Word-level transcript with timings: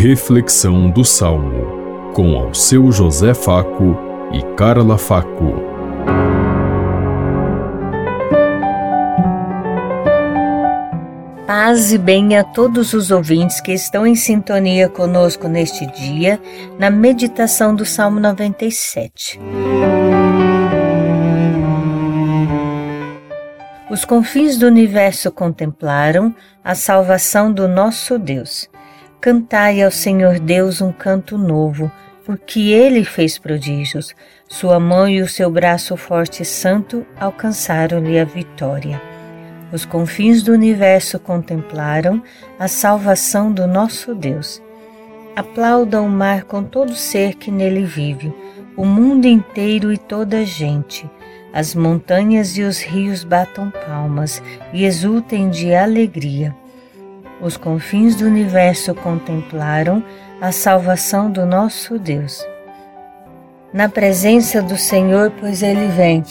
Reflexão 0.00 0.88
do 0.88 1.04
Salmo, 1.04 2.12
com 2.14 2.36
ao 2.36 2.54
seu 2.54 2.92
José 2.92 3.34
Faco 3.34 3.98
e 4.32 4.40
Carla 4.54 4.96
Faco. 4.96 5.54
Paz 11.44 11.92
e 11.92 11.98
bem 11.98 12.36
a 12.36 12.44
todos 12.44 12.92
os 12.92 13.10
ouvintes 13.10 13.60
que 13.60 13.72
estão 13.72 14.06
em 14.06 14.14
sintonia 14.14 14.88
conosco 14.88 15.48
neste 15.48 15.84
dia, 15.86 16.40
na 16.78 16.90
meditação 16.90 17.74
do 17.74 17.84
Salmo 17.84 18.20
97. 18.20 19.40
Os 23.90 24.04
confins 24.04 24.56
do 24.56 24.66
universo 24.68 25.32
contemplaram 25.32 26.32
a 26.62 26.76
salvação 26.76 27.52
do 27.52 27.66
nosso 27.66 28.16
Deus. 28.16 28.70
Cantai 29.20 29.82
ao 29.82 29.90
Senhor 29.90 30.38
Deus 30.38 30.80
um 30.80 30.92
canto 30.92 31.36
novo, 31.36 31.90
porque 32.24 32.70
ele 32.70 33.04
fez 33.04 33.38
prodígios. 33.38 34.14
Sua 34.48 34.78
mão 34.78 35.08
e 35.08 35.20
o 35.20 35.28
seu 35.28 35.50
braço 35.50 35.96
forte 35.96 36.42
e 36.42 36.46
santo 36.46 37.06
alcançaram-lhe 37.18 38.18
a 38.18 38.24
vitória. 38.24 39.00
Os 39.72 39.84
confins 39.84 40.42
do 40.42 40.52
universo 40.52 41.18
contemplaram 41.18 42.22
a 42.58 42.68
salvação 42.68 43.52
do 43.52 43.66
nosso 43.66 44.14
Deus. 44.14 44.62
Aplauda 45.36 46.00
o 46.00 46.08
mar 46.08 46.44
com 46.44 46.62
todo 46.62 46.94
ser 46.94 47.34
que 47.34 47.50
nele 47.50 47.84
vive, 47.84 48.32
o 48.76 48.84
mundo 48.84 49.26
inteiro 49.26 49.92
e 49.92 49.98
toda 49.98 50.38
a 50.38 50.44
gente 50.44 51.08
as 51.52 51.74
montanhas 51.74 52.56
e 52.56 52.62
os 52.62 52.80
rios 52.80 53.24
batam 53.24 53.70
palmas 53.70 54.42
e 54.72 54.84
exultem 54.84 55.48
de 55.48 55.74
alegria. 55.74 56.54
Os 57.40 57.56
confins 57.56 58.16
do 58.16 58.24
universo 58.24 58.94
contemplaram 58.94 60.02
a 60.40 60.50
salvação 60.52 61.30
do 61.30 61.46
nosso 61.46 61.98
Deus. 61.98 62.44
Na 63.72 63.88
presença 63.88 64.62
do 64.62 64.76
Senhor, 64.76 65.32
pois 65.38 65.62
ele 65.62 65.88
vem, 65.88 66.22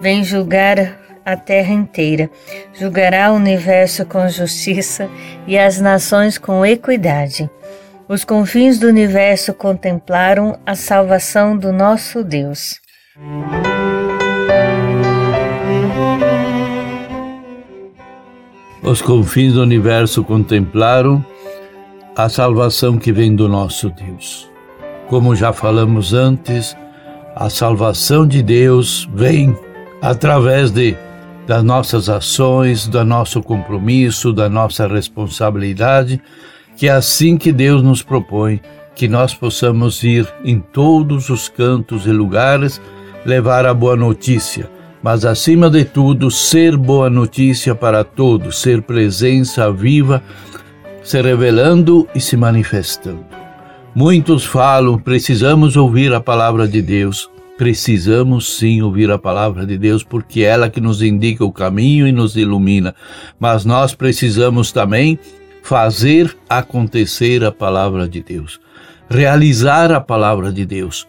vem 0.00 0.22
julgar 0.22 0.98
a 1.24 1.36
terra 1.36 1.72
inteira, 1.72 2.30
julgará 2.72 3.32
o 3.32 3.36
universo 3.36 4.04
com 4.06 4.28
justiça 4.28 5.08
e 5.46 5.58
as 5.58 5.80
nações 5.80 6.38
com 6.38 6.64
equidade. 6.64 7.50
Os 8.06 8.24
confins 8.24 8.78
do 8.78 8.86
universo 8.86 9.54
contemplaram 9.54 10.58
a 10.66 10.74
salvação 10.74 11.56
do 11.56 11.72
nosso 11.72 12.22
Deus. 12.22 12.78
Os 18.84 19.00
confins 19.00 19.54
do 19.54 19.62
universo 19.62 20.22
contemplaram 20.22 21.24
a 22.14 22.28
salvação 22.28 22.98
que 22.98 23.10
vem 23.10 23.34
do 23.34 23.48
nosso 23.48 23.88
Deus. 23.88 24.50
Como 25.08 25.34
já 25.34 25.54
falamos 25.54 26.12
antes, 26.12 26.76
a 27.34 27.48
salvação 27.48 28.26
de 28.26 28.42
Deus 28.42 29.08
vem 29.14 29.56
através 30.02 30.70
de 30.70 30.94
das 31.46 31.62
nossas 31.62 32.08
ações, 32.08 32.86
do 32.86 33.04
nosso 33.04 33.42
compromisso, 33.42 34.32
da 34.32 34.48
nossa 34.48 34.86
responsabilidade, 34.86 36.20
que 36.76 36.88
é 36.88 36.92
assim 36.92 37.36
que 37.36 37.52
Deus 37.52 37.82
nos 37.82 38.02
propõe 38.02 38.60
que 38.94 39.08
nós 39.08 39.34
possamos 39.34 40.02
ir 40.04 40.26
em 40.44 40.60
todos 40.60 41.28
os 41.28 41.48
cantos 41.48 42.06
e 42.06 42.10
lugares 42.10 42.80
levar 43.26 43.66
a 43.66 43.74
boa 43.74 43.96
notícia, 43.96 44.70
mas 45.04 45.26
acima 45.26 45.68
de 45.68 45.84
tudo, 45.84 46.30
ser 46.30 46.78
boa 46.78 47.10
notícia 47.10 47.74
para 47.74 48.02
todos, 48.02 48.58
ser 48.62 48.80
presença 48.80 49.70
viva, 49.70 50.22
se 51.02 51.20
revelando 51.20 52.08
e 52.14 52.20
se 52.22 52.38
manifestando. 52.38 53.22
Muitos 53.94 54.46
falam, 54.46 54.98
precisamos 54.98 55.76
ouvir 55.76 56.14
a 56.14 56.22
palavra 56.22 56.66
de 56.66 56.80
Deus. 56.80 57.28
Precisamos 57.58 58.56
sim 58.56 58.80
ouvir 58.80 59.10
a 59.10 59.18
palavra 59.18 59.66
de 59.66 59.76
Deus, 59.76 60.02
porque 60.02 60.40
é 60.40 60.44
ela 60.44 60.70
que 60.70 60.80
nos 60.80 61.02
indica 61.02 61.44
o 61.44 61.52
caminho 61.52 62.08
e 62.08 62.10
nos 62.10 62.34
ilumina. 62.34 62.94
Mas 63.38 63.66
nós 63.66 63.94
precisamos 63.94 64.72
também 64.72 65.18
fazer 65.62 66.34
acontecer 66.48 67.44
a 67.44 67.52
palavra 67.52 68.08
de 68.08 68.22
Deus, 68.22 68.58
realizar 69.06 69.92
a 69.92 70.00
palavra 70.00 70.50
de 70.50 70.64
Deus. 70.64 71.06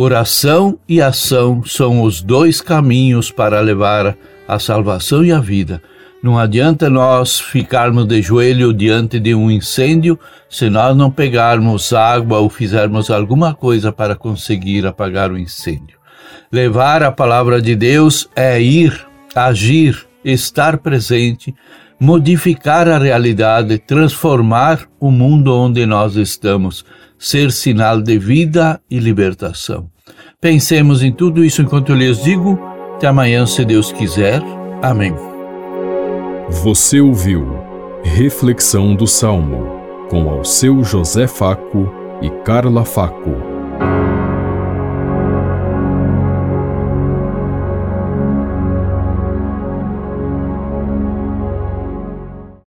Oração 0.00 0.78
e 0.88 1.02
ação 1.02 1.64
são 1.64 2.02
os 2.02 2.22
dois 2.22 2.60
caminhos 2.60 3.32
para 3.32 3.58
levar 3.58 4.16
a 4.46 4.56
salvação 4.56 5.24
e 5.24 5.32
a 5.32 5.40
vida. 5.40 5.82
Não 6.22 6.38
adianta 6.38 6.88
nós 6.88 7.40
ficarmos 7.40 8.06
de 8.06 8.22
joelho 8.22 8.72
diante 8.72 9.18
de 9.18 9.34
um 9.34 9.50
incêndio 9.50 10.16
se 10.48 10.70
nós 10.70 10.96
não 10.96 11.10
pegarmos 11.10 11.92
água 11.92 12.38
ou 12.38 12.48
fizermos 12.48 13.10
alguma 13.10 13.52
coisa 13.54 13.90
para 13.90 14.14
conseguir 14.14 14.86
apagar 14.86 15.32
o 15.32 15.36
incêndio. 15.36 15.98
Levar 16.52 17.02
a 17.02 17.10
palavra 17.10 17.60
de 17.60 17.74
Deus 17.74 18.30
é 18.36 18.62
ir, 18.62 19.04
agir, 19.34 20.06
estar 20.24 20.78
presente, 20.78 21.52
modificar 22.00 22.88
a 22.88 22.98
realidade, 22.98 23.78
transformar 23.78 24.88
o 25.00 25.10
mundo 25.10 25.54
onde 25.54 25.84
nós 25.84 26.16
estamos 26.16 26.84
ser 27.18 27.50
sinal 27.50 28.00
de 28.00 28.18
vida 28.18 28.80
e 28.88 28.98
libertação. 28.98 29.90
Pensemos 30.40 31.02
em 31.02 31.12
tudo 31.12 31.44
isso 31.44 31.62
enquanto 31.62 31.90
eu 31.90 31.96
lhes 31.96 32.22
digo. 32.22 32.58
Até 32.94 33.08
amanhã, 33.08 33.44
se 33.44 33.64
Deus 33.64 33.92
quiser. 33.92 34.40
Amém. 34.82 35.14
Você 36.48 37.00
ouviu 37.00 37.58
Reflexão 38.04 38.94
do 38.94 39.06
Salmo 39.06 39.78
com 40.08 40.30
ao 40.30 40.44
seu 40.44 40.82
José 40.82 41.26
Faco 41.26 41.92
e 42.22 42.30
Carla 42.42 42.84
Faco. 42.84 43.47